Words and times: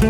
Moin 0.00 0.08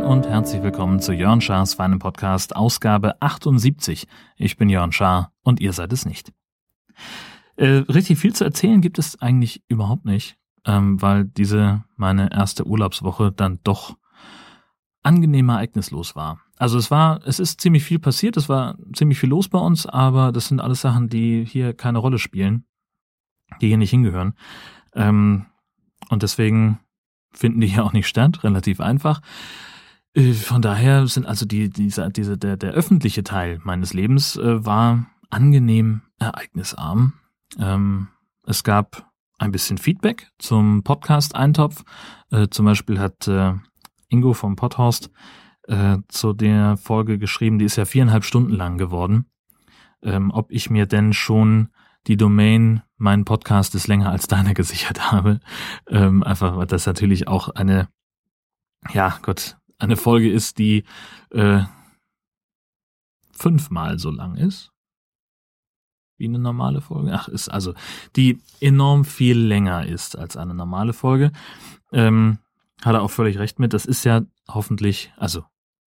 und 0.00 0.26
herzlich 0.26 0.62
willkommen 0.62 1.00
zu 1.00 1.12
Jörn 1.12 1.42
Schars 1.42 1.74
feinem 1.74 1.98
Podcast, 1.98 2.56
Ausgabe 2.56 3.20
78. 3.20 4.06
Ich 4.38 4.56
bin 4.56 4.70
Jörn 4.70 4.92
Schaar 4.92 5.34
und 5.42 5.60
ihr 5.60 5.74
seid 5.74 5.92
es 5.92 6.06
nicht. 6.06 6.32
Äh, 7.56 7.66
richtig 7.66 8.18
viel 8.18 8.34
zu 8.34 8.44
erzählen 8.44 8.80
gibt 8.80 8.98
es 8.98 9.20
eigentlich 9.20 9.62
überhaupt 9.68 10.06
nicht, 10.06 10.38
ähm, 10.64 11.02
weil 11.02 11.26
diese 11.26 11.84
meine 11.96 12.32
erste 12.32 12.66
Urlaubswoche 12.66 13.30
dann 13.30 13.60
doch 13.62 13.98
angenehm 15.02 15.48
ereignislos 15.48 16.14
war. 16.14 16.40
Also 16.56 16.78
es 16.78 16.90
war, 16.90 17.20
es 17.26 17.40
ist 17.40 17.60
ziemlich 17.60 17.84
viel 17.84 17.98
passiert, 17.98 18.36
es 18.36 18.48
war 18.48 18.76
ziemlich 18.94 19.18
viel 19.18 19.30
los 19.30 19.48
bei 19.48 19.58
uns, 19.58 19.86
aber 19.86 20.32
das 20.32 20.48
sind 20.48 20.60
alles 20.60 20.80
Sachen, 20.80 21.08
die 21.08 21.44
hier 21.44 21.74
keine 21.74 21.98
Rolle 21.98 22.18
spielen, 22.18 22.64
die 23.60 23.68
hier 23.68 23.78
nicht 23.78 23.90
hingehören. 23.90 24.34
Ähm, 24.94 25.46
und 26.08 26.22
deswegen 26.22 26.78
finden 27.32 27.60
die 27.60 27.66
hier 27.68 27.84
auch 27.84 27.92
nicht 27.92 28.06
statt, 28.06 28.44
relativ 28.44 28.80
einfach. 28.80 29.20
Äh, 30.14 30.34
von 30.34 30.62
daher 30.62 31.06
sind 31.06 31.26
also 31.26 31.46
die, 31.46 31.70
diese, 31.70 32.08
diese, 32.10 32.38
der, 32.38 32.56
der 32.56 32.72
öffentliche 32.72 33.24
Teil 33.24 33.60
meines 33.64 33.92
Lebens 33.92 34.36
äh, 34.36 34.64
war 34.64 35.06
angenehm 35.30 36.02
ereignisarm. 36.18 37.14
Ähm, 37.58 38.08
es 38.46 38.62
gab 38.64 39.10
ein 39.38 39.50
bisschen 39.50 39.78
Feedback 39.78 40.30
zum 40.38 40.84
Podcast 40.84 41.34
Eintopf. 41.34 41.82
Äh, 42.30 42.48
zum 42.48 42.66
Beispiel 42.66 43.00
hat 43.00 43.26
äh, 43.26 43.54
Ingo 44.12 44.34
vom 44.34 44.56
Podhorst 44.56 45.10
äh, 45.64 45.98
zu 46.08 46.32
der 46.32 46.76
Folge 46.76 47.18
geschrieben, 47.18 47.58
die 47.58 47.64
ist 47.64 47.76
ja 47.76 47.84
viereinhalb 47.84 48.24
Stunden 48.24 48.52
lang 48.52 48.78
geworden, 48.78 49.26
ähm, 50.02 50.30
ob 50.30 50.50
ich 50.50 50.70
mir 50.70 50.86
denn 50.86 51.12
schon 51.12 51.68
die 52.06 52.16
Domain, 52.16 52.82
mein 52.96 53.24
Podcast 53.24 53.74
ist 53.74 53.86
länger 53.86 54.10
als 54.10 54.26
deine 54.26 54.54
gesichert 54.54 55.12
habe. 55.12 55.40
Ähm, 55.88 56.22
einfach, 56.22 56.56
weil 56.56 56.66
das 56.66 56.86
natürlich 56.86 57.28
auch 57.28 57.48
eine, 57.48 57.88
ja 58.92 59.18
Gott, 59.22 59.56
eine 59.78 59.96
Folge 59.96 60.30
ist, 60.30 60.58
die 60.58 60.84
äh, 61.30 61.62
fünfmal 63.32 63.98
so 63.98 64.10
lang 64.10 64.36
ist 64.36 64.72
wie 66.22 66.28
eine 66.28 66.38
normale 66.38 66.80
Folge. 66.80 67.12
Ach, 67.12 67.26
ist 67.26 67.48
also, 67.48 67.74
die 68.14 68.40
enorm 68.60 69.04
viel 69.04 69.36
länger 69.36 69.86
ist 69.86 70.16
als 70.16 70.36
eine 70.36 70.54
normale 70.54 70.92
Folge. 70.92 71.32
Ähm, 71.90 72.38
hat 72.84 72.94
er 72.94 73.02
auch 73.02 73.10
völlig 73.10 73.38
recht 73.38 73.58
mit. 73.58 73.72
Das 73.72 73.86
ist 73.86 74.04
ja 74.04 74.22
hoffentlich, 74.48 75.12
also 75.16 75.44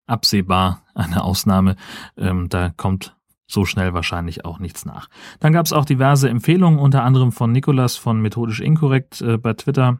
absehbar 0.06 0.84
eine 0.94 1.24
Ausnahme. 1.24 1.76
Ähm, 2.16 2.48
da 2.48 2.70
kommt 2.70 3.16
so 3.46 3.64
schnell 3.64 3.92
wahrscheinlich 3.94 4.44
auch 4.44 4.58
nichts 4.58 4.84
nach. 4.84 5.08
Dann 5.40 5.52
gab 5.52 5.66
es 5.66 5.72
auch 5.72 5.84
diverse 5.84 6.28
Empfehlungen, 6.28 6.78
unter 6.78 7.04
anderem 7.04 7.32
von 7.32 7.52
Nikolas 7.52 7.96
von 7.96 8.20
Methodisch 8.20 8.60
Inkorrekt 8.60 9.20
äh, 9.20 9.36
bei 9.36 9.52
Twitter. 9.54 9.98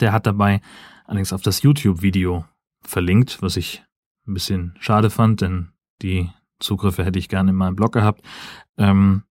Der 0.00 0.12
hat 0.12 0.26
dabei 0.26 0.60
allerdings 1.04 1.32
auf 1.32 1.42
das 1.42 1.62
YouTube-Video 1.62 2.44
verlinkt, 2.82 3.42
was 3.42 3.56
ich 3.56 3.84
ein 4.26 4.34
bisschen 4.34 4.74
schade 4.78 5.10
fand, 5.10 5.40
denn 5.40 5.72
die 6.02 6.30
Zugriffe 6.60 7.04
hätte 7.04 7.18
ich 7.18 7.28
gerne 7.28 7.50
in 7.50 7.56
meinem 7.56 7.76
Blog 7.76 7.92
gehabt. 7.92 8.22
Ähm, 8.78 9.24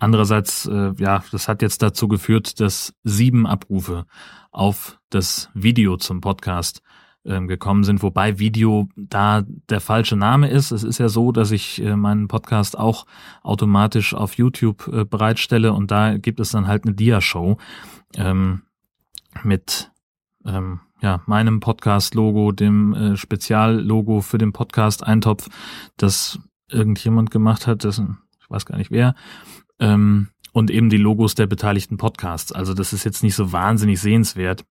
andererseits, 0.00 0.66
äh, 0.66 0.92
ja, 0.98 1.22
das 1.30 1.48
hat 1.48 1.62
jetzt 1.62 1.82
dazu 1.82 2.08
geführt, 2.08 2.60
dass 2.60 2.94
sieben 3.04 3.46
Abrufe 3.46 4.06
auf 4.50 4.98
das 5.10 5.50
Video 5.54 5.96
zum 5.96 6.20
Podcast 6.20 6.82
ähm, 7.24 7.48
gekommen 7.48 7.84
sind, 7.84 8.02
wobei 8.02 8.38
Video 8.38 8.88
da 8.96 9.42
der 9.68 9.80
falsche 9.80 10.16
Name 10.16 10.48
ist. 10.48 10.70
Es 10.70 10.82
ist 10.82 10.98
ja 10.98 11.08
so, 11.08 11.32
dass 11.32 11.50
ich 11.50 11.82
äh, 11.82 11.96
meinen 11.96 12.28
Podcast 12.28 12.78
auch 12.78 13.06
automatisch 13.42 14.14
auf 14.14 14.34
YouTube 14.34 14.88
äh, 14.88 15.04
bereitstelle 15.04 15.72
und 15.72 15.90
da 15.90 16.16
gibt 16.16 16.40
es 16.40 16.50
dann 16.50 16.66
halt 16.66 16.84
eine 16.84 16.94
Dia-Show 16.94 17.58
ähm, 18.16 18.62
mit 19.42 19.90
ähm, 20.46 20.80
ja, 21.02 21.22
meinem 21.26 21.60
Podcast-Logo, 21.60 22.52
dem 22.52 22.94
äh, 22.94 23.16
Speziallogo 23.16 24.20
für 24.20 24.38
den 24.38 24.52
Podcast 24.52 25.06
Eintopf, 25.06 25.48
das 25.96 26.38
irgendjemand 26.68 27.30
gemacht 27.30 27.66
hat, 27.66 27.84
dessen, 27.84 28.18
ich 28.40 28.50
weiß 28.50 28.66
gar 28.66 28.78
nicht 28.78 28.90
wer, 28.90 29.14
ähm, 29.80 30.28
und 30.52 30.70
eben 30.70 30.90
die 30.90 30.96
Logos 30.96 31.34
der 31.34 31.46
beteiligten 31.46 31.96
Podcasts. 31.96 32.52
Also 32.52 32.74
das 32.74 32.92
ist 32.92 33.04
jetzt 33.04 33.22
nicht 33.22 33.34
so 33.34 33.52
wahnsinnig 33.52 34.00
sehenswert, 34.00 34.64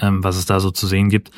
ähm, 0.00 0.24
was 0.24 0.36
es 0.36 0.46
da 0.46 0.60
so 0.60 0.70
zu 0.70 0.86
sehen 0.86 1.08
gibt. 1.08 1.30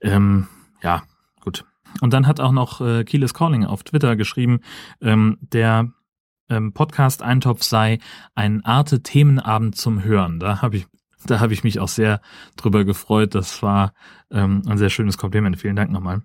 Ähm, 0.00 0.46
ja, 0.82 1.02
gut. 1.40 1.64
Und 2.00 2.12
dann 2.12 2.26
hat 2.26 2.40
auch 2.40 2.52
noch 2.52 2.80
äh, 2.80 3.04
Keyless 3.04 3.34
Calling 3.34 3.64
auf 3.64 3.82
Twitter 3.82 4.16
geschrieben, 4.16 4.60
ähm, 5.00 5.38
der 5.40 5.92
ähm, 6.48 6.72
Podcast 6.72 7.22
Eintopf 7.22 7.62
sei 7.62 7.98
ein 8.34 8.64
Arte 8.64 9.02
Themenabend 9.02 9.76
zum 9.76 10.02
Hören. 10.02 10.40
Da 10.40 10.62
habe 10.62 10.76
ich 10.76 10.86
da 11.24 11.38
habe 11.38 11.52
ich 11.52 11.62
mich 11.62 11.78
auch 11.78 11.88
sehr 11.88 12.20
drüber 12.56 12.84
gefreut. 12.84 13.36
Das 13.36 13.62
war 13.62 13.94
ähm, 14.32 14.62
ein 14.66 14.78
sehr 14.78 14.90
schönes 14.90 15.18
Kompliment. 15.18 15.56
Vielen 15.56 15.76
Dank 15.76 15.92
nochmal 15.92 16.22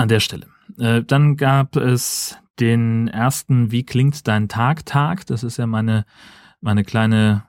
an 0.00 0.08
der 0.08 0.20
Stelle. 0.20 0.46
Äh, 0.78 1.02
dann 1.02 1.36
gab 1.36 1.76
es 1.76 2.36
den 2.58 3.08
ersten 3.08 3.70
Wie 3.70 3.84
klingt 3.84 4.26
dein 4.26 4.48
Tag 4.48 4.86
Tag. 4.86 5.26
Das 5.26 5.42
ist 5.42 5.56
ja 5.56 5.66
meine, 5.66 6.04
meine 6.60 6.84
kleine 6.84 7.44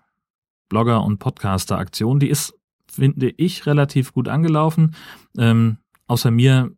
Blogger- 0.70 1.04
und 1.04 1.20
Podcaster-Aktion. 1.20 2.20
Die 2.20 2.30
ist, 2.30 2.54
finde 2.88 3.30
ich, 3.30 3.66
relativ 3.66 4.14
gut 4.14 4.28
angelaufen. 4.28 4.96
Ähm, 5.38 5.78
außer 6.08 6.32
mir 6.32 6.72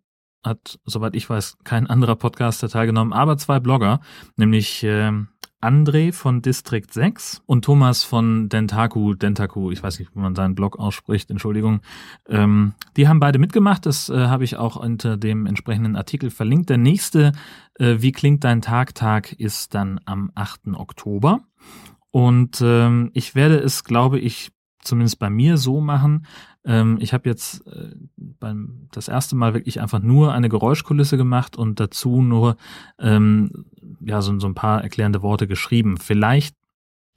hat, 0.43 0.79
soweit 0.85 1.15
ich 1.15 1.29
weiß, 1.29 1.57
kein 1.63 1.87
anderer 1.87 2.15
Podcaster 2.15 2.69
teilgenommen, 2.69 3.13
aber 3.13 3.37
zwei 3.37 3.59
Blogger, 3.59 4.01
nämlich 4.35 4.83
ähm, 4.83 5.29
André 5.63 6.11
von 6.11 6.41
District 6.41 6.87
6 6.89 7.41
und 7.45 7.63
Thomas 7.63 8.03
von 8.03 8.49
Dentaku, 8.49 9.13
Dentaku, 9.13 9.71
ich 9.71 9.81
weiß 9.81 9.99
nicht, 9.99 10.13
wie 10.13 10.19
man 10.19 10.35
seinen 10.35 10.55
Blog 10.55 10.77
ausspricht, 10.77 11.31
Entschuldigung. 11.31 11.81
Ähm, 12.27 12.73
die 12.97 13.07
haben 13.07 13.21
beide 13.21 13.39
mitgemacht, 13.39 13.85
das 13.85 14.09
äh, 14.09 14.27
habe 14.27 14.43
ich 14.43 14.57
auch 14.57 14.75
unter 14.75 15.15
dem 15.15 15.45
entsprechenden 15.45 15.95
Artikel 15.95 16.31
verlinkt. 16.31 16.69
Der 16.69 16.77
nächste, 16.77 17.31
äh, 17.75 17.95
Wie 17.99 18.11
klingt 18.11 18.43
dein 18.43 18.61
Tag, 18.61 18.93
Tag, 18.93 19.31
ist 19.33 19.73
dann 19.73 19.99
am 20.05 20.31
8. 20.35 20.75
Oktober. 20.75 21.41
Und 22.11 22.61
ähm, 22.61 23.09
ich 23.13 23.33
werde 23.33 23.57
es, 23.57 23.83
glaube 23.83 24.19
ich, 24.19 24.51
zumindest 24.81 25.17
bei 25.19 25.29
mir 25.29 25.57
so 25.57 25.79
machen. 25.79 26.25
Ähm, 26.65 26.97
ich 26.99 27.13
habe 27.13 27.29
jetzt 27.29 27.65
äh, 27.67 27.95
beim 28.15 28.87
das 28.91 29.07
erste 29.07 29.35
Mal 29.35 29.53
wirklich 29.53 29.81
einfach 29.81 29.99
nur 29.99 30.33
eine 30.33 30.49
Geräuschkulisse 30.49 31.17
gemacht 31.17 31.57
und 31.57 31.79
dazu 31.79 32.21
nur 32.21 32.57
ähm, 32.99 33.65
ja 33.99 34.21
so, 34.21 34.39
so 34.39 34.47
ein 34.47 34.55
paar 34.55 34.81
erklärende 34.83 35.21
Worte 35.21 35.47
geschrieben. 35.47 35.97
Vielleicht, 35.97 36.55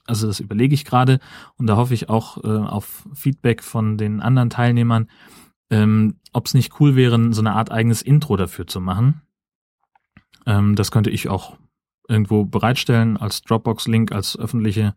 also 0.06 0.26
das 0.26 0.40
überlege 0.40 0.74
ich 0.74 0.84
gerade 0.84 1.20
und 1.56 1.66
da 1.66 1.76
hoffe 1.76 1.94
ich 1.94 2.08
auch 2.08 2.42
äh, 2.44 2.48
auf 2.48 3.08
Feedback 3.14 3.62
von 3.62 3.96
den 3.96 4.20
anderen 4.20 4.50
Teilnehmern, 4.50 5.08
ähm, 5.70 6.16
ob 6.32 6.46
es 6.46 6.54
nicht 6.54 6.80
cool 6.80 6.96
wäre, 6.96 7.32
so 7.32 7.40
eine 7.40 7.54
Art 7.54 7.70
eigenes 7.70 8.02
Intro 8.02 8.36
dafür 8.36 8.66
zu 8.66 8.80
machen. 8.80 9.22
Ähm, 10.46 10.74
das 10.74 10.90
könnte 10.90 11.10
ich 11.10 11.28
auch 11.28 11.56
irgendwo 12.08 12.44
bereitstellen 12.44 13.16
als 13.16 13.42
Dropbox-Link, 13.42 14.12
als 14.12 14.38
öffentliche, 14.38 14.94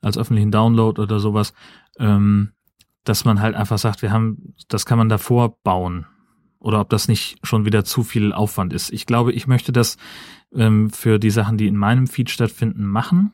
als 0.00 0.18
öffentlichen 0.18 0.50
Download 0.50 1.00
oder 1.00 1.18
sowas, 1.18 1.52
ähm, 1.98 2.52
dass 3.04 3.24
man 3.24 3.40
halt 3.40 3.54
einfach 3.54 3.78
sagt, 3.78 4.02
wir 4.02 4.10
haben, 4.10 4.54
das 4.68 4.86
kann 4.86 4.98
man 4.98 5.08
davor 5.08 5.58
bauen. 5.62 6.06
Oder 6.58 6.80
ob 6.80 6.88
das 6.88 7.08
nicht 7.08 7.38
schon 7.46 7.66
wieder 7.66 7.84
zu 7.84 8.02
viel 8.02 8.32
Aufwand 8.32 8.72
ist. 8.72 8.90
Ich 8.90 9.04
glaube, 9.04 9.32
ich 9.32 9.46
möchte 9.46 9.70
das 9.70 9.98
ähm, 10.54 10.88
für 10.90 11.18
die 11.18 11.30
Sachen, 11.30 11.58
die 11.58 11.66
in 11.66 11.76
meinem 11.76 12.06
Feed 12.06 12.30
stattfinden, 12.30 12.86
machen. 12.86 13.32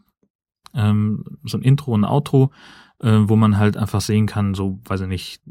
Ähm, 0.75 1.25
so 1.45 1.57
ein 1.57 1.63
Intro 1.63 1.93
und 1.93 2.05
Outro, 2.05 2.51
äh, 2.99 3.19
wo 3.23 3.37
man 3.37 3.57
halt 3.57 3.77
einfach 3.77 4.01
sehen 4.01 4.27
kann, 4.27 4.55
so, 4.55 4.81
weiß 4.85 5.03
ich 5.03 5.07
nicht, 5.09 5.43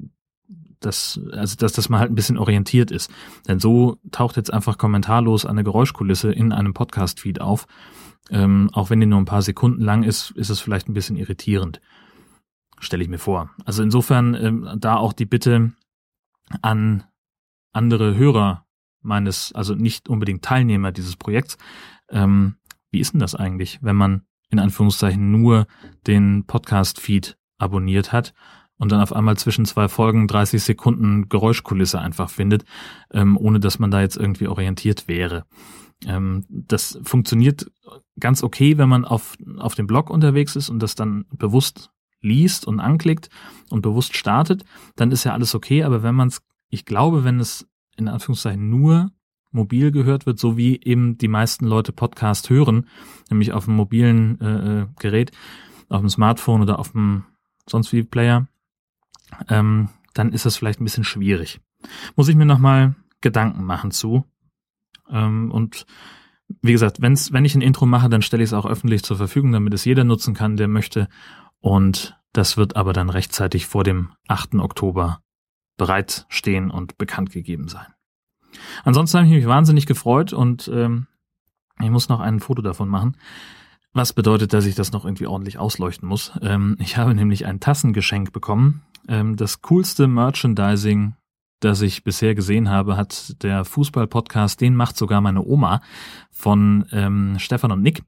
dass, 0.81 1.19
also 1.31 1.55
dass, 1.55 1.73
dass 1.73 1.89
man 1.89 1.99
halt 1.99 2.11
ein 2.11 2.15
bisschen 2.15 2.37
orientiert 2.37 2.91
ist. 2.91 3.11
Denn 3.47 3.59
so 3.59 3.97
taucht 4.11 4.37
jetzt 4.37 4.51
einfach 4.51 4.77
kommentarlos 4.77 5.45
eine 5.45 5.63
Geräuschkulisse 5.63 6.31
in 6.31 6.51
einem 6.51 6.73
Podcast-Feed 6.73 7.41
auf. 7.41 7.65
Ähm, 8.29 8.69
auch 8.73 8.89
wenn 8.89 8.99
die 8.99 9.05
nur 9.05 9.19
ein 9.19 9.25
paar 9.25 9.41
Sekunden 9.41 9.81
lang 9.81 10.03
ist, 10.03 10.31
ist 10.31 10.49
es 10.49 10.59
vielleicht 10.59 10.87
ein 10.87 10.93
bisschen 10.93 11.15
irritierend. 11.15 11.81
Stelle 12.79 13.03
ich 13.03 13.09
mir 13.09 13.19
vor. 13.19 13.49
Also 13.65 13.83
insofern 13.83 14.33
ähm, 14.35 14.69
da 14.77 14.97
auch 14.97 15.13
die 15.13 15.25
Bitte 15.25 15.73
an 16.61 17.03
andere 17.71 18.15
Hörer 18.15 18.65
meines, 19.01 19.53
also 19.53 19.75
nicht 19.75 20.09
unbedingt 20.09 20.43
Teilnehmer 20.43 20.91
dieses 20.91 21.15
Projekts. 21.15 21.57
Ähm, 22.09 22.55
wie 22.91 22.99
ist 22.99 23.13
denn 23.13 23.19
das 23.19 23.35
eigentlich, 23.35 23.79
wenn 23.81 23.95
man 23.95 24.23
in 24.49 24.59
Anführungszeichen 24.59 25.31
nur 25.31 25.67
den 26.07 26.45
Podcast-Feed 26.45 27.37
abonniert 27.57 28.11
hat 28.11 28.33
und 28.77 28.91
dann 28.91 29.01
auf 29.01 29.13
einmal 29.13 29.37
zwischen 29.37 29.65
zwei 29.65 29.87
Folgen 29.87 30.27
30 30.27 30.63
Sekunden 30.63 31.29
Geräuschkulisse 31.29 31.99
einfach 31.99 32.29
findet, 32.29 32.65
ähm, 33.11 33.37
ohne 33.37 33.59
dass 33.59 33.77
man 33.77 33.91
da 33.91 34.01
jetzt 34.01 34.17
irgendwie 34.17 34.47
orientiert 34.47 35.07
wäre. 35.07 35.45
Ähm, 36.05 36.45
das 36.49 36.99
funktioniert 37.03 37.69
ganz 38.19 38.41
okay, 38.41 38.77
wenn 38.77 38.89
man 38.89 39.05
auf, 39.05 39.35
auf 39.57 39.75
dem 39.75 39.87
Blog 39.87 40.09
unterwegs 40.09 40.55
ist 40.55 40.69
und 40.69 40.79
das 40.79 40.95
dann 40.95 41.25
bewusst 41.31 41.91
liest 42.21 42.65
und 42.65 42.79
anklickt 42.79 43.29
und 43.69 43.81
bewusst 43.81 44.15
startet, 44.15 44.65
dann 44.95 45.11
ist 45.11 45.23
ja 45.23 45.33
alles 45.33 45.55
okay, 45.55 45.83
aber 45.83 46.03
wenn 46.03 46.15
man 46.15 46.27
es, 46.27 46.41
ich 46.69 46.85
glaube, 46.85 47.23
wenn 47.23 47.39
es 47.39 47.67
in 47.95 48.07
Anführungszeichen 48.07 48.69
nur 48.69 49.11
mobil 49.51 49.91
gehört 49.91 50.25
wird, 50.25 50.39
so 50.39 50.57
wie 50.57 50.79
eben 50.83 51.17
die 51.17 51.27
meisten 51.27 51.65
Leute 51.65 51.91
Podcast 51.91 52.49
hören, 52.49 52.87
nämlich 53.29 53.51
auf 53.53 53.65
dem 53.65 53.75
mobilen 53.75 54.39
äh, 54.41 54.81
äh 54.81 54.87
Gerät, 54.99 55.31
auf 55.89 56.01
dem 56.01 56.09
Smartphone 56.09 56.61
oder 56.61 56.79
auf 56.79 56.91
dem 56.91 57.23
sonst 57.67 57.91
wie 57.93 58.03
Player, 58.03 58.47
ähm, 59.47 59.89
dann 60.13 60.33
ist 60.33 60.45
das 60.45 60.57
vielleicht 60.57 60.81
ein 60.81 60.83
bisschen 60.83 61.03
schwierig. 61.03 61.59
Muss 62.15 62.27
ich 62.27 62.35
mir 62.35 62.45
nochmal 62.45 62.95
Gedanken 63.21 63.63
machen 63.63 63.91
zu. 63.91 64.25
Ähm, 65.09 65.51
und 65.51 65.85
wie 66.61 66.71
gesagt, 66.71 67.01
wenn's, 67.01 67.31
wenn 67.31 67.45
ich 67.45 67.55
ein 67.55 67.61
Intro 67.61 67.85
mache, 67.85 68.09
dann 68.09 68.21
stelle 68.21 68.43
ich 68.43 68.49
es 68.49 68.53
auch 68.53 68.65
öffentlich 68.65 69.03
zur 69.03 69.17
Verfügung, 69.17 69.51
damit 69.51 69.73
es 69.73 69.85
jeder 69.85 70.03
nutzen 70.03 70.33
kann, 70.33 70.57
der 70.57 70.67
möchte. 70.67 71.07
Und 71.61 72.17
das 72.33 72.57
wird 72.57 72.75
aber 72.75 72.93
dann 72.93 73.09
rechtzeitig 73.09 73.65
vor 73.65 73.83
dem 73.83 74.13
8. 74.27 74.55
Oktober 74.55 75.21
bereitstehen 75.77 76.71
und 76.71 76.97
bekannt 76.97 77.31
gegeben 77.31 77.67
sein. 77.67 77.87
Ansonsten 78.83 79.17
habe 79.17 79.27
ich 79.27 79.33
mich 79.33 79.47
wahnsinnig 79.47 79.85
gefreut 79.85 80.33
und 80.33 80.69
ähm, 80.73 81.07
ich 81.81 81.89
muss 81.89 82.09
noch 82.09 82.19
ein 82.19 82.39
Foto 82.39 82.61
davon 82.61 82.89
machen. 82.89 83.17
Was 83.93 84.13
bedeutet, 84.13 84.53
dass 84.53 84.65
ich 84.65 84.75
das 84.75 84.91
noch 84.91 85.05
irgendwie 85.05 85.25
ordentlich 85.25 85.57
ausleuchten 85.57 86.07
muss. 86.07 86.31
Ähm, 86.41 86.75
ich 86.79 86.97
habe 86.97 87.15
nämlich 87.15 87.45
ein 87.45 87.59
Tassengeschenk 87.59 88.31
bekommen. 88.31 88.83
Ähm, 89.07 89.35
das 89.35 89.61
coolste 89.61 90.07
Merchandising, 90.07 91.15
das 91.59 91.81
ich 91.81 92.03
bisher 92.03 92.35
gesehen 92.35 92.69
habe, 92.69 92.97
hat 92.97 93.41
der 93.41 93.65
Fußball-Podcast, 93.65 94.61
den 94.61 94.75
macht 94.75 94.95
sogar 94.95 95.21
meine 95.21 95.43
Oma 95.43 95.81
von 96.31 96.85
ähm, 96.91 97.37
Stefan 97.39 97.71
und 97.71 97.81
Nick. 97.81 98.03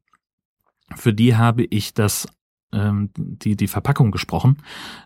Für 0.95 1.13
die 1.13 1.35
habe 1.35 1.63
ich 1.63 1.93
das 1.93 2.27
ähm, 2.73 3.09
die 3.15 3.55
die 3.55 3.67
Verpackung 3.67 4.11
gesprochen. 4.11 4.57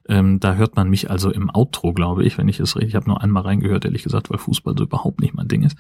Ähm, 0.07 0.39
da 0.39 0.56
hört 0.56 0.75
man 0.75 0.89
mich 0.89 1.09
also 1.09 1.31
im 1.31 1.50
Outro, 1.53 1.94
glaube 1.94 2.23
ich, 2.23 2.38
wenn 2.38 2.47
ich 2.47 2.59
es 2.59 2.75
richtig. 2.75 2.89
Ich 2.89 2.95
habe 2.95 3.07
nur 3.07 3.21
einmal 3.21 3.44
reingehört, 3.44 3.85
ehrlich 3.85 4.03
gesagt, 4.03 4.29
weil 4.29 4.38
Fußball 4.38 4.75
so 4.77 4.83
überhaupt 4.83 5.21
nicht 5.21 5.33
mein 5.33 5.47
Ding 5.47 5.63
ist. 5.63 5.77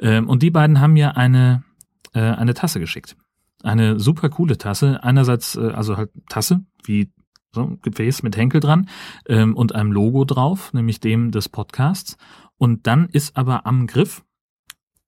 Ähm, 0.00 0.28
und 0.28 0.42
die 0.42 0.50
beiden 0.50 0.80
haben 0.80 0.92
mir 0.92 1.16
eine 1.16 1.64
äh, 2.12 2.20
eine 2.20 2.54
Tasse 2.54 2.80
geschickt, 2.80 3.16
eine 3.62 3.98
super 3.98 4.28
coole 4.28 4.58
Tasse. 4.58 5.02
Einerseits 5.02 5.56
äh, 5.56 5.70
also 5.70 5.96
halt 5.96 6.10
Tasse 6.28 6.64
wie 6.84 7.12
so 7.52 7.78
Gefäß 7.82 8.22
mit 8.22 8.36
Henkel 8.36 8.60
dran 8.60 8.88
ähm, 9.26 9.56
und 9.56 9.74
einem 9.74 9.92
Logo 9.92 10.24
drauf, 10.24 10.72
nämlich 10.72 11.00
dem 11.00 11.30
des 11.30 11.48
Podcasts. 11.48 12.16
Und 12.56 12.86
dann 12.86 13.08
ist 13.08 13.36
aber 13.36 13.66
am 13.66 13.86
Griff 13.86 14.24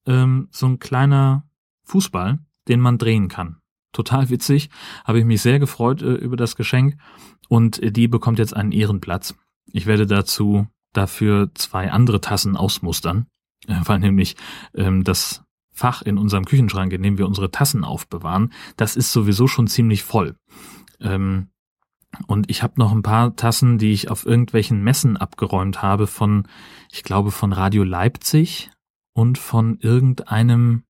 ähm, 0.06 0.48
so 0.50 0.66
ein 0.66 0.78
kleiner 0.78 1.44
Fußball, 1.84 2.38
den 2.68 2.80
man 2.80 2.98
drehen 2.98 3.28
kann 3.28 3.56
total 3.96 4.30
witzig. 4.30 4.70
Habe 5.04 5.18
ich 5.18 5.24
mich 5.24 5.42
sehr 5.42 5.58
gefreut 5.58 6.02
äh, 6.02 6.14
über 6.14 6.36
das 6.36 6.56
Geschenk 6.56 6.96
und 7.48 7.82
äh, 7.82 7.90
die 7.90 8.08
bekommt 8.08 8.38
jetzt 8.38 8.54
einen 8.56 8.72
Ehrenplatz. 8.72 9.34
Ich 9.72 9.86
werde 9.86 10.06
dazu 10.06 10.66
dafür 10.92 11.50
zwei 11.54 11.90
andere 11.90 12.20
Tassen 12.20 12.56
ausmustern, 12.56 13.26
äh, 13.66 13.74
weil 13.84 13.98
nämlich 13.98 14.36
ähm, 14.74 15.04
das 15.04 15.42
Fach 15.72 16.00
in 16.00 16.16
unserem 16.16 16.46
Küchenschrank, 16.46 16.92
in 16.92 17.02
dem 17.02 17.18
wir 17.18 17.26
unsere 17.26 17.50
Tassen 17.50 17.84
aufbewahren, 17.84 18.52
das 18.76 18.96
ist 18.96 19.12
sowieso 19.12 19.46
schon 19.46 19.66
ziemlich 19.66 20.02
voll. 20.04 20.36
Ähm, 21.00 21.48
und 22.26 22.50
ich 22.50 22.62
habe 22.62 22.74
noch 22.78 22.92
ein 22.92 23.02
paar 23.02 23.36
Tassen, 23.36 23.76
die 23.76 23.92
ich 23.92 24.10
auf 24.10 24.24
irgendwelchen 24.24 24.82
Messen 24.82 25.18
abgeräumt 25.18 25.82
habe 25.82 26.06
von, 26.06 26.48
ich 26.90 27.02
glaube, 27.02 27.30
von 27.30 27.52
Radio 27.52 27.84
Leipzig 27.84 28.70
und 29.12 29.36
von 29.36 29.78
irgendeinem 29.80 30.85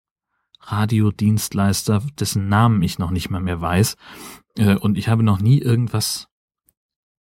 Radiodienstleister, 0.66 2.02
dessen 2.18 2.48
Namen 2.48 2.82
ich 2.82 2.98
noch 2.98 3.10
nicht 3.10 3.30
mal 3.30 3.40
mehr 3.40 3.60
weiß. 3.60 3.96
Äh, 4.58 4.76
und 4.76 4.98
ich 4.98 5.08
habe 5.08 5.22
noch 5.22 5.40
nie 5.40 5.58
irgendwas, 5.58 6.28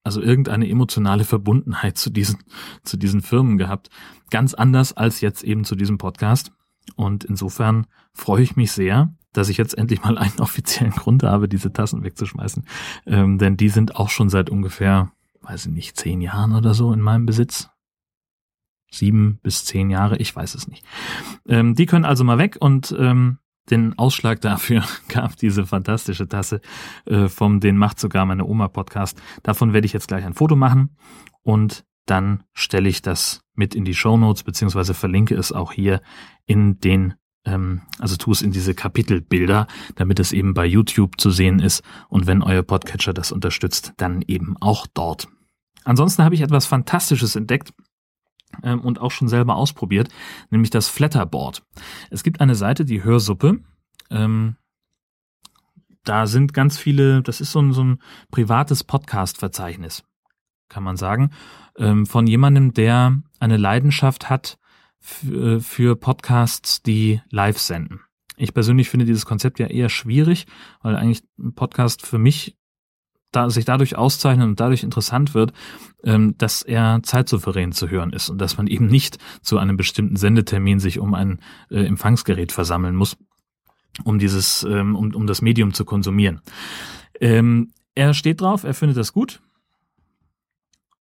also 0.03 0.21
irgendeine 0.21 0.69
emotionale 0.69 1.23
Verbundenheit 1.23 1.97
zu 1.97 2.09
diesen, 2.09 2.39
zu 2.83 2.97
diesen 2.97 3.21
Firmen 3.21 3.57
gehabt. 3.57 3.89
Ganz 4.29 4.53
anders 4.53 4.93
als 4.93 5.21
jetzt 5.21 5.43
eben 5.43 5.63
zu 5.63 5.75
diesem 5.75 5.97
Podcast. 5.97 6.51
Und 6.95 7.23
insofern 7.23 7.87
freue 8.13 8.43
ich 8.43 8.55
mich 8.55 8.71
sehr, 8.71 9.13
dass 9.33 9.49
ich 9.49 9.57
jetzt 9.57 9.77
endlich 9.77 10.03
mal 10.03 10.17
einen 10.17 10.39
offiziellen 10.39 10.93
Grund 10.93 11.23
habe, 11.23 11.47
diese 11.47 11.71
Tassen 11.71 12.03
wegzuschmeißen. 12.03 12.65
Ähm, 13.05 13.37
denn 13.37 13.57
die 13.57 13.69
sind 13.69 13.95
auch 13.95 14.09
schon 14.09 14.29
seit 14.29 14.49
ungefähr, 14.49 15.11
weiß 15.41 15.67
ich 15.67 15.71
nicht, 15.71 15.97
zehn 15.97 16.21
Jahren 16.21 16.53
oder 16.53 16.73
so 16.73 16.91
in 16.91 16.99
meinem 16.99 17.25
Besitz 17.25 17.69
sieben 18.91 19.39
bis 19.43 19.65
zehn 19.65 19.89
Jahre, 19.89 20.17
ich 20.17 20.35
weiß 20.35 20.55
es 20.55 20.67
nicht. 20.67 20.85
Ähm, 21.47 21.75
die 21.75 21.85
können 21.85 22.05
also 22.05 22.23
mal 22.23 22.37
weg 22.37 22.57
und 22.59 22.95
ähm, 22.97 23.39
den 23.69 23.97
Ausschlag 23.97 24.41
dafür 24.41 24.83
gab 25.09 25.35
diese 25.37 25.65
fantastische 25.65 26.27
Tasse 26.27 26.61
äh, 27.05 27.27
vom 27.27 27.59
Den 27.59 27.77
macht 27.77 27.99
sogar 27.99 28.25
meine 28.25 28.45
Oma 28.45 28.67
Podcast. 28.67 29.21
Davon 29.43 29.73
werde 29.73 29.85
ich 29.85 29.93
jetzt 29.93 30.07
gleich 30.07 30.25
ein 30.25 30.33
Foto 30.33 30.55
machen 30.55 30.95
und 31.43 31.85
dann 32.05 32.43
stelle 32.53 32.89
ich 32.89 33.01
das 33.01 33.41
mit 33.53 33.75
in 33.75 33.85
die 33.85 33.93
Show 33.93 34.17
Notes 34.17 34.43
beziehungsweise 34.43 34.93
verlinke 34.93 35.35
es 35.35 35.51
auch 35.51 35.71
hier 35.71 36.01
in 36.45 36.79
den 36.79 37.13
ähm, 37.45 37.81
also 37.99 38.15
tu 38.15 38.31
es 38.31 38.41
in 38.41 38.51
diese 38.51 38.73
Kapitelbilder, 38.73 39.67
damit 39.95 40.19
es 40.19 40.33
eben 40.33 40.53
bei 40.53 40.65
YouTube 40.65 41.19
zu 41.21 41.29
sehen 41.29 41.59
ist 41.59 41.83
und 42.09 42.27
wenn 42.27 42.41
euer 42.41 42.63
Podcatcher 42.63 43.13
das 43.13 43.31
unterstützt, 43.31 43.93
dann 43.97 44.23
eben 44.23 44.55
auch 44.59 44.87
dort. 44.93 45.27
Ansonsten 45.85 46.23
habe 46.23 46.35
ich 46.35 46.41
etwas 46.41 46.65
Fantastisches 46.65 47.35
entdeckt 47.35 47.73
ähm, 48.63 48.81
und 48.81 48.99
auch 48.99 49.11
schon 49.11 49.27
selber 49.27 49.55
ausprobiert, 49.55 50.09
nämlich 50.49 50.69
das 50.69 50.87
Flatterboard. 50.87 51.63
Es 52.09 52.23
gibt 52.23 52.41
eine 52.41 52.55
Seite, 52.55 52.85
die 52.85 53.03
Hörsuppe. 53.03 53.59
Ähm, 54.09 54.55
da 56.03 56.27
sind 56.27 56.53
ganz 56.53 56.77
viele, 56.77 57.21
das 57.21 57.41
ist 57.41 57.51
so 57.51 57.61
ein, 57.61 57.73
so 57.73 57.83
ein 57.83 57.99
privates 58.31 58.83
Podcast-Verzeichnis, 58.83 60.03
kann 60.69 60.83
man 60.83 60.97
sagen, 60.97 61.31
ähm, 61.77 62.05
von 62.05 62.25
jemandem, 62.27 62.73
der 62.73 63.21
eine 63.39 63.57
Leidenschaft 63.57 64.29
hat 64.29 64.57
für, 64.99 65.61
für 65.61 65.95
Podcasts, 65.95 66.81
die 66.81 67.21
live 67.29 67.59
senden. 67.59 68.01
Ich 68.37 68.53
persönlich 68.53 68.89
finde 68.89 69.05
dieses 69.05 69.25
Konzept 69.25 69.59
ja 69.59 69.67
eher 69.67 69.89
schwierig, 69.89 70.47
weil 70.81 70.95
eigentlich 70.95 71.23
ein 71.37 71.53
Podcast 71.53 72.05
für 72.05 72.17
mich 72.17 72.57
da, 73.31 73.49
sich 73.49 73.65
dadurch 73.65 73.95
auszeichnet 73.95 74.47
und 74.47 74.59
dadurch 74.59 74.83
interessant 74.83 75.33
wird, 75.33 75.53
ähm, 76.03 76.35
dass 76.37 76.61
er 76.61 77.01
zeitsouverän 77.03 77.71
zu 77.71 77.89
hören 77.89 78.11
ist 78.11 78.29
und 78.29 78.39
dass 78.39 78.57
man 78.57 78.67
eben 78.67 78.87
nicht 78.87 79.17
zu 79.41 79.57
einem 79.57 79.77
bestimmten 79.77 80.15
Sendetermin 80.15 80.79
sich 80.79 80.99
um 80.99 81.13
ein 81.13 81.39
äh, 81.69 81.85
Empfangsgerät 81.85 82.51
versammeln 82.51 82.95
muss, 82.95 83.17
um 84.03 84.19
dieses, 84.19 84.63
ähm, 84.63 84.95
um, 84.95 85.13
um 85.13 85.27
das 85.27 85.41
Medium 85.41 85.73
zu 85.73 85.85
konsumieren. 85.85 86.41
Ähm, 87.19 87.71
er 87.95 88.13
steht 88.13 88.41
drauf, 88.41 88.63
er 88.63 88.73
findet 88.73 88.97
das 88.97 89.13
gut 89.13 89.41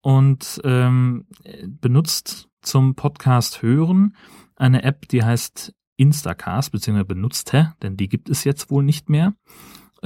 und 0.01 0.61
ähm, 0.65 1.27
benutzt 1.67 2.49
zum 2.63 2.95
Podcast 2.95 3.63
hören 3.63 4.17
eine 4.57 4.83
App, 4.83 5.09
die 5.09 5.23
heißt 5.23 5.75
Instacast, 5.97 6.73
beziehungsweise 6.73 7.07
benutzte, 7.07 7.75
denn 7.83 7.97
die 7.97 8.09
gibt 8.09 8.29
es 8.29 8.45
jetzt 8.45 8.71
wohl 8.71 8.83
nicht 8.83 9.09
mehr. 9.09 9.35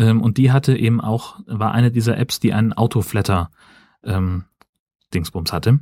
Ähm, 0.00 0.22
und 0.22 0.38
die 0.38 0.50
hatte 0.50 0.76
eben 0.76 1.00
auch, 1.00 1.40
war 1.46 1.72
eine 1.72 1.92
dieser 1.92 2.16
Apps, 2.16 2.40
die 2.40 2.54
einen 2.54 2.72
Autoflatter 2.72 3.50
ähm, 4.02 4.44
Dingsbums 5.12 5.52
hatte. 5.52 5.80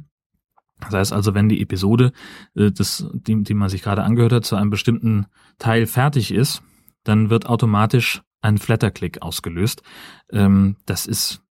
Das 0.81 0.93
heißt 0.93 1.13
also, 1.13 1.35
wenn 1.35 1.49
die 1.49 1.63
Episode, 1.63 2.13
äh, 2.57 2.73
das, 2.73 3.09
die, 3.13 3.43
die 3.45 3.55
man 3.55 3.69
sich 3.69 3.83
gerade 3.83 4.03
angehört 4.03 4.33
hat, 4.33 4.45
zu 4.45 4.57
einem 4.57 4.71
bestimmten 4.71 5.27
Teil 5.59 5.87
fertig 5.87 6.33
ist, 6.33 6.63
dann 7.05 7.31
wird 7.31 7.47
automatisch 7.47 8.23
ein 8.41 8.59
Flatterklick 8.59 9.23
ausgelöst. 9.23 9.83
Ähm, 10.31 10.77
das 10.85 11.07
ist 11.07 11.43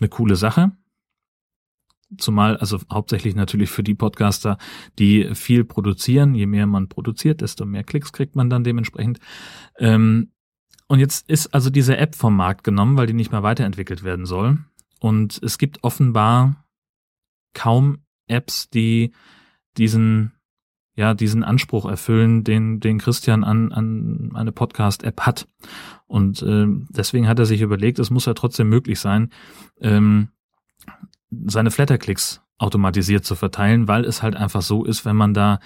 eine 0.00 0.08
coole 0.08 0.36
Sache. 0.36 0.70
Zumal, 2.16 2.56
also 2.58 2.78
hauptsächlich 2.92 3.34
natürlich 3.34 3.70
für 3.70 3.82
die 3.82 3.94
Podcaster, 3.94 4.56
die 5.00 5.34
viel 5.34 5.64
produzieren. 5.64 6.36
Je 6.36 6.46
mehr 6.46 6.66
man 6.66 6.88
produziert, 6.88 7.40
desto 7.40 7.66
mehr 7.66 7.82
Klicks 7.82 8.12
kriegt 8.12 8.36
man 8.36 8.50
dann 8.50 8.62
dementsprechend. 8.62 9.18
Ähm, 9.78 10.30
und 10.94 11.00
jetzt 11.00 11.28
ist 11.28 11.52
also 11.52 11.70
diese 11.70 11.96
App 11.96 12.14
vom 12.14 12.36
Markt 12.36 12.62
genommen, 12.62 12.96
weil 12.96 13.08
die 13.08 13.14
nicht 13.14 13.32
mehr 13.32 13.42
weiterentwickelt 13.42 14.04
werden 14.04 14.26
soll. 14.26 14.58
Und 15.00 15.40
es 15.42 15.58
gibt 15.58 15.82
offenbar 15.82 16.64
kaum 17.52 17.98
Apps, 18.28 18.70
die 18.70 19.10
diesen 19.76 20.34
ja 20.94 21.14
diesen 21.14 21.42
Anspruch 21.42 21.86
erfüllen, 21.86 22.44
den 22.44 22.78
den 22.78 22.98
Christian 22.98 23.42
an 23.42 23.72
an 23.72 24.30
eine 24.34 24.52
Podcast-App 24.52 25.22
hat. 25.22 25.48
Und 26.06 26.42
äh, 26.42 26.66
deswegen 26.90 27.26
hat 27.26 27.40
er 27.40 27.46
sich 27.46 27.60
überlegt, 27.60 27.98
es 27.98 28.10
muss 28.10 28.26
ja 28.26 28.34
trotzdem 28.34 28.68
möglich 28.68 29.00
sein, 29.00 29.32
ähm, 29.80 30.28
seine 31.44 31.72
Flatterklicks 31.72 32.40
automatisiert 32.58 33.24
zu 33.24 33.34
verteilen, 33.34 33.88
weil 33.88 34.04
es 34.04 34.22
halt 34.22 34.36
einfach 34.36 34.62
so 34.62 34.84
ist, 34.84 35.04
wenn 35.04 35.16
man 35.16 35.34
da 35.34 35.58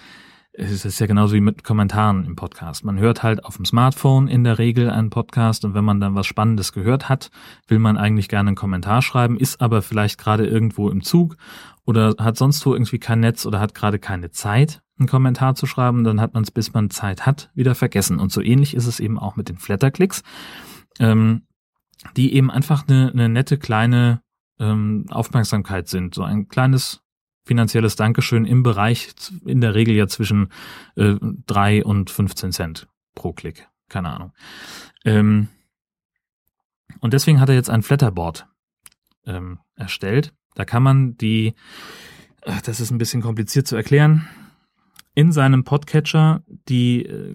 es 0.59 0.85
ist 0.85 0.99
ja 0.99 1.07
genauso 1.07 1.35
wie 1.35 1.41
mit 1.41 1.62
Kommentaren 1.62 2.25
im 2.25 2.35
Podcast. 2.35 2.85
Man 2.85 2.99
hört 2.99 3.23
halt 3.23 3.45
auf 3.45 3.57
dem 3.57 3.65
Smartphone 3.65 4.27
in 4.27 4.43
der 4.43 4.59
Regel 4.59 4.91
einen 4.91 5.09
Podcast 5.09 5.65
und 5.65 5.75
wenn 5.75 5.85
man 5.85 6.00
dann 6.00 6.17
was 6.17 6.27
Spannendes 6.27 6.73
gehört 6.73 7.09
hat, 7.09 7.31
will 7.69 7.79
man 7.79 7.97
eigentlich 7.97 8.29
gerne 8.29 8.49
einen 8.49 8.57
Kommentar 8.57 9.00
schreiben, 9.00 9.38
ist 9.38 9.61
aber 9.61 9.83
vielleicht 9.83 10.19
gerade 10.19 10.47
irgendwo 10.47 10.91
im 10.91 11.03
Zug 11.03 11.37
oder 11.85 12.17
hat 12.19 12.37
sonst 12.37 12.67
wo 12.67 12.75
irgendwie 12.75 12.99
kein 12.99 13.21
Netz 13.21 13.47
oder 13.47 13.61
hat 13.61 13.75
gerade 13.75 14.00
keine 14.00 14.33
Zeit, 14.33 14.83
einen 14.99 15.09
Kommentar 15.09 15.55
zu 15.55 15.67
schreiben, 15.67 16.03
dann 16.03 16.21
hat 16.21 16.35
man 16.35 16.43
es, 16.43 16.50
bis 16.50 16.75
man 16.75 16.91
Zeit 16.91 17.25
hat, 17.25 17.50
wieder 17.55 17.77
vergessen. 17.77 18.19
Und 18.19 18.33
so 18.33 18.43
ähnlich 18.43 18.75
ist 18.75 18.87
es 18.87 18.99
eben 18.99 19.19
auch 19.19 19.37
mit 19.37 19.49
den 19.49 19.59
Flatterklicks, 19.59 20.25
ähm, 20.99 21.43
die 22.17 22.35
eben 22.35 22.50
einfach 22.50 22.88
eine, 22.88 23.12
eine 23.12 23.29
nette 23.29 23.59
kleine 23.59 24.23
ähm, 24.59 25.07
Aufmerksamkeit 25.09 25.87
sind, 25.87 26.17
so 26.17 26.25
ein 26.25 26.49
kleines 26.49 27.00
finanzielles 27.49 27.97
Dankeschön 27.97 28.45
im 28.45 28.62
Bereich 28.62 29.09
in 29.47 29.62
der 29.62 29.75
Regel 29.75 29.95
ja 29.95 30.07
zwischen 30.07 30.50
äh, 30.97 31.14
3 31.47 31.83
und 31.83 32.11
15 32.11 32.52
Cent 32.52 32.88
pro 33.14 33.33
Klick. 33.33 33.67
Keine 33.88 34.11
Ahnung. 34.11 34.33
Ähm, 35.05 35.49
und 37.00 37.14
deswegen 37.14 37.40
hat 37.40 37.49
er 37.49 37.55
jetzt 37.55 37.71
ein 37.71 37.83
Flatterboard 37.83 38.47
ähm, 39.26 39.61
erstellt. 39.76 40.35
Da 40.55 40.67
kann 40.67 40.83
man 40.83 41.17
die, 41.17 41.55
ach, 42.45 42.61
das 42.61 42.81
ist 42.81 42.90
ein 42.90 42.99
bisschen 42.99 43.23
kompliziert 43.23 43.67
zu 43.67 43.76
erklären, 43.76 44.28
in 45.14 45.33
seinem 45.33 45.64
Podcatcher 45.64 46.43
die 46.69 47.07
äh, 47.07 47.35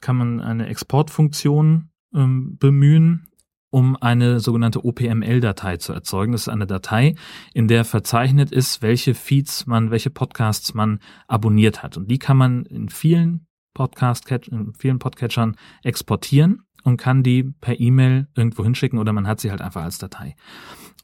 kann 0.00 0.16
man 0.16 0.40
eine 0.40 0.66
Exportfunktion 0.66 1.88
ähm, 2.14 2.58
bemühen, 2.58 3.27
um 3.70 3.96
eine 3.96 4.40
sogenannte 4.40 4.84
OPML-Datei 4.84 5.76
zu 5.76 5.92
erzeugen. 5.92 6.32
Das 6.32 6.42
ist 6.42 6.48
eine 6.48 6.66
Datei, 6.66 7.14
in 7.52 7.68
der 7.68 7.84
verzeichnet 7.84 8.50
ist, 8.50 8.82
welche 8.82 9.14
Feeds 9.14 9.66
man, 9.66 9.90
welche 9.90 10.10
Podcasts 10.10 10.74
man 10.74 11.00
abonniert 11.26 11.82
hat. 11.82 11.96
Und 11.96 12.10
die 12.10 12.18
kann 12.18 12.36
man 12.36 12.64
in 12.64 12.88
vielen 12.88 13.46
Podcast, 13.74 14.30
in 14.30 14.72
vielen 14.74 14.98
Podcatchern 14.98 15.56
exportieren 15.82 16.62
und 16.84 16.96
kann 16.96 17.22
die 17.22 17.44
per 17.44 17.78
E-Mail 17.78 18.28
irgendwo 18.34 18.64
hinschicken 18.64 18.98
oder 18.98 19.12
man 19.12 19.26
hat 19.26 19.40
sie 19.40 19.50
halt 19.50 19.60
einfach 19.60 19.82
als 19.82 19.98
Datei. 19.98 20.34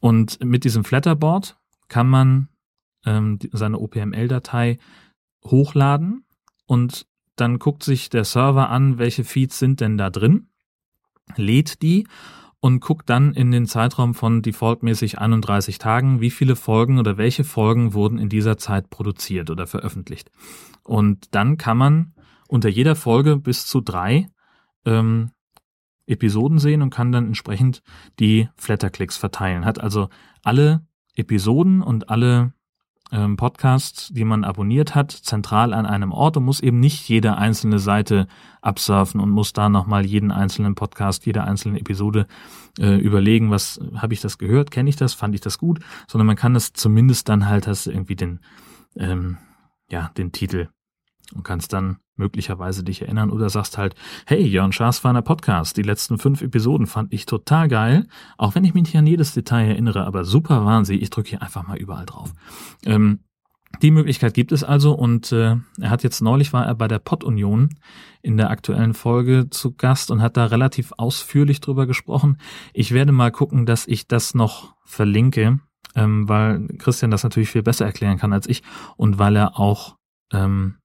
Und 0.01 0.43
mit 0.43 0.63
diesem 0.63 0.83
Flatterboard 0.83 1.57
kann 1.87 2.07
man 2.07 2.49
ähm, 3.05 3.39
seine 3.51 3.79
OPML-Datei 3.79 4.79
hochladen 5.45 6.25
und 6.65 7.05
dann 7.35 7.59
guckt 7.59 7.83
sich 7.83 8.09
der 8.09 8.23
Server 8.23 8.69
an, 8.69 8.97
welche 8.97 9.23
Feeds 9.23 9.59
sind 9.59 9.81
denn 9.81 9.97
da 9.97 10.09
drin, 10.09 10.47
lädt 11.35 11.81
die 11.81 12.07
und 12.65 12.79
guckt 12.79 13.11
dann 13.11 13.35
in 13.35 13.51
den 13.51 13.67
Zeitraum 13.67 14.15
von 14.15 14.41
defaultmäßig 14.41 15.19
31 15.19 15.77
Tagen, 15.77 16.19
wie 16.19 16.31
viele 16.31 16.55
Folgen 16.55 16.97
oder 16.97 17.15
welche 17.15 17.43
Folgen 17.43 17.93
wurden 17.93 18.17
in 18.17 18.27
dieser 18.27 18.57
Zeit 18.57 18.89
produziert 18.89 19.51
oder 19.51 19.67
veröffentlicht. 19.67 20.31
Und 20.83 21.35
dann 21.35 21.59
kann 21.59 21.77
man 21.77 22.15
unter 22.47 22.67
jeder 22.67 22.95
Folge 22.95 23.37
bis 23.37 23.67
zu 23.67 23.81
drei 23.81 24.29
ähm, 24.83 25.29
Episoden 26.07 26.57
sehen 26.57 26.81
und 26.81 26.89
kann 26.89 27.11
dann 27.11 27.27
entsprechend 27.27 27.83
die 28.19 28.49
Flatterklicks 28.55 29.15
verteilen. 29.15 29.63
Hat 29.63 29.79
also 29.79 30.09
alle 30.41 30.87
Episoden 31.13 31.83
und 31.83 32.09
alle 32.09 32.54
ähm, 33.11 33.37
Podcasts, 33.37 34.09
die 34.11 34.25
man 34.25 34.43
abonniert 34.43 34.95
hat, 34.95 35.11
zentral 35.11 35.73
an 35.73 35.85
einem 35.85 36.11
Ort 36.11 36.37
und 36.37 36.45
muss 36.45 36.59
eben 36.59 36.79
nicht 36.79 37.07
jede 37.07 37.37
einzelne 37.37 37.79
Seite 37.79 38.27
absurfen 38.61 39.19
und 39.19 39.29
muss 39.29 39.53
da 39.53 39.69
nochmal 39.69 40.05
jeden 40.05 40.31
einzelnen 40.31 40.75
Podcast, 40.75 41.25
jede 41.25 41.43
einzelne 41.43 41.79
Episode 41.79 42.27
äh, 42.79 42.95
überlegen, 42.97 43.51
was 43.51 43.79
habe 43.95 44.13
ich 44.13 44.21
das 44.21 44.37
gehört, 44.37 44.71
kenne 44.71 44.89
ich 44.89 44.95
das, 44.95 45.13
fand 45.13 45.35
ich 45.35 45.41
das 45.41 45.57
gut, 45.57 45.79
sondern 46.07 46.27
man 46.27 46.35
kann 46.35 46.55
das 46.55 46.73
zumindest 46.73 47.29
dann 47.29 47.47
halt, 47.47 47.67
hast 47.67 47.85
du 47.85 47.91
irgendwie 47.91 48.15
den, 48.15 48.39
ähm, 48.95 49.37
ja, 49.89 50.11
den 50.17 50.31
Titel 50.31 50.69
und 51.33 51.43
kannst 51.43 51.73
dann 51.73 51.97
möglicherweise 52.15 52.83
dich 52.83 53.01
erinnern 53.01 53.29
oder 53.29 53.49
sagst 53.49 53.77
halt, 53.77 53.95
hey, 54.25 54.45
Jörn 54.45 54.71
Schaas 54.71 55.03
war 55.03 55.21
Podcast. 55.21 55.77
Die 55.77 55.81
letzten 55.81 56.17
fünf 56.17 56.41
Episoden 56.41 56.87
fand 56.87 57.13
ich 57.13 57.25
total 57.25 57.67
geil, 57.67 58.07
auch 58.37 58.55
wenn 58.55 58.63
ich 58.63 58.73
mich 58.73 58.83
nicht 58.83 58.97
an 58.97 59.07
jedes 59.07 59.33
Detail 59.33 59.67
erinnere, 59.67 60.05
aber 60.05 60.23
super 60.23 60.65
waren 60.65 60.85
sie. 60.85 60.95
Ich 60.95 61.09
drücke 61.09 61.29
hier 61.31 61.41
einfach 61.41 61.67
mal 61.67 61.77
überall 61.77 62.05
drauf. 62.05 62.33
Ähm, 62.85 63.19
die 63.81 63.91
Möglichkeit 63.91 64.33
gibt 64.33 64.51
es 64.51 64.63
also 64.63 64.93
und 64.93 65.31
äh, 65.31 65.57
er 65.79 65.89
hat 65.89 66.03
jetzt 66.03 66.21
neulich 66.21 66.53
war 66.53 66.65
er 66.65 66.75
bei 66.75 66.87
der 66.87 66.99
Pod-Union 66.99 67.69
in 68.21 68.37
der 68.37 68.49
aktuellen 68.49 68.93
Folge 68.93 69.49
zu 69.49 69.73
Gast 69.75 70.11
und 70.11 70.21
hat 70.21 70.37
da 70.37 70.45
relativ 70.45 70.93
ausführlich 70.97 71.59
drüber 71.59 71.85
gesprochen. 71.85 72.37
Ich 72.73 72.93
werde 72.93 73.11
mal 73.11 73.31
gucken, 73.31 73.65
dass 73.65 73.87
ich 73.87 74.07
das 74.07 74.33
noch 74.33 74.75
verlinke, 74.85 75.59
ähm, 75.95 76.29
weil 76.29 76.67
Christian 76.77 77.11
das 77.11 77.23
natürlich 77.23 77.49
viel 77.49 77.63
besser 77.63 77.85
erklären 77.85 78.17
kann 78.17 78.33
als 78.33 78.47
ich 78.47 78.63
und 78.95 79.19
weil 79.19 79.35
er 79.35 79.59
auch 79.59 79.97
ähm, 80.31 80.75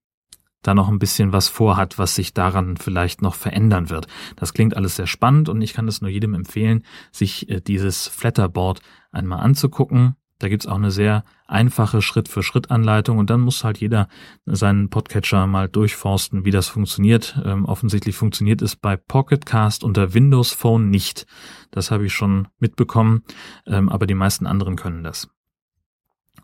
da 0.62 0.74
noch 0.74 0.88
ein 0.88 0.98
bisschen 0.98 1.32
was 1.32 1.48
vorhat, 1.48 1.98
was 1.98 2.14
sich 2.14 2.34
daran 2.34 2.76
vielleicht 2.76 3.22
noch 3.22 3.34
verändern 3.34 3.90
wird. 3.90 4.06
Das 4.36 4.52
klingt 4.52 4.76
alles 4.76 4.96
sehr 4.96 5.06
spannend 5.06 5.48
und 5.48 5.62
ich 5.62 5.72
kann 5.72 5.88
es 5.88 6.00
nur 6.00 6.10
jedem 6.10 6.34
empfehlen, 6.34 6.84
sich 7.12 7.48
äh, 7.48 7.60
dieses 7.60 8.08
Flatterboard 8.08 8.80
einmal 9.10 9.40
anzugucken. 9.40 10.16
Da 10.40 10.48
gibt's 10.48 10.66
auch 10.66 10.76
eine 10.76 10.90
sehr 10.90 11.24
einfache 11.46 12.00
Schritt-für-Schritt-Anleitung 12.00 13.18
und 13.18 13.28
dann 13.28 13.42
muss 13.42 13.62
halt 13.62 13.78
jeder 13.78 14.08
seinen 14.46 14.88
Podcatcher 14.88 15.46
mal 15.46 15.68
durchforsten, 15.68 16.46
wie 16.46 16.50
das 16.50 16.68
funktioniert. 16.68 17.38
Ähm, 17.44 17.66
offensichtlich 17.66 18.16
funktioniert 18.16 18.62
es 18.62 18.74
bei 18.74 18.96
Pocketcast 18.96 19.84
unter 19.84 20.14
Windows 20.14 20.52
Phone 20.52 20.88
nicht. 20.88 21.26
Das 21.70 21.90
habe 21.90 22.06
ich 22.06 22.14
schon 22.14 22.48
mitbekommen, 22.58 23.22
ähm, 23.66 23.90
aber 23.90 24.06
die 24.06 24.14
meisten 24.14 24.46
anderen 24.46 24.76
können 24.76 25.04
das. 25.04 25.28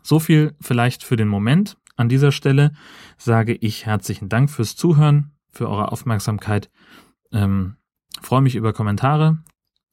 So 0.03 0.19
viel 0.19 0.55
vielleicht 0.61 1.03
für 1.03 1.15
den 1.15 1.27
Moment. 1.27 1.75
An 1.97 2.09
dieser 2.09 2.31
Stelle 2.31 2.71
sage 3.17 3.53
ich 3.53 3.85
herzlichen 3.85 4.29
Dank 4.29 4.51
fürs 4.51 4.75
Zuhören, 4.75 5.31
für 5.51 5.67
eure 5.67 5.91
Aufmerksamkeit. 5.91 6.69
Ähm, 7.31 7.75
freue 8.21 8.41
mich 8.41 8.55
über 8.55 8.71
Kommentare. 8.71 9.39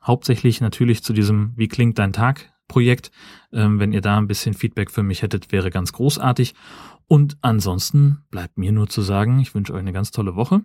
Hauptsächlich 0.02 0.60
natürlich 0.60 1.02
zu 1.02 1.14
diesem 1.14 1.54
Wie 1.56 1.66
klingt 1.66 1.98
dein 1.98 2.12
Tag 2.12 2.52
Projekt. 2.68 3.10
Ähm, 3.52 3.80
wenn 3.80 3.92
ihr 3.92 4.02
da 4.02 4.18
ein 4.18 4.26
bisschen 4.26 4.54
Feedback 4.54 4.90
für 4.90 5.02
mich 5.02 5.22
hättet, 5.22 5.50
wäre 5.50 5.70
ganz 5.70 5.92
großartig. 5.92 6.54
Und 7.06 7.38
ansonsten 7.40 8.24
bleibt 8.30 8.58
mir 8.58 8.72
nur 8.72 8.88
zu 8.88 9.00
sagen, 9.00 9.38
ich 9.40 9.54
wünsche 9.54 9.72
euch 9.72 9.80
eine 9.80 9.92
ganz 9.92 10.10
tolle 10.10 10.36
Woche 10.36 10.60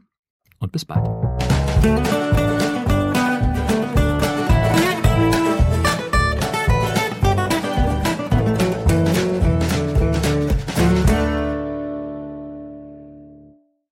und 0.59 0.71
bis 0.73 0.85
bald. 0.85 1.07